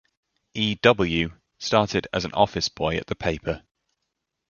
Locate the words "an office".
2.25-2.69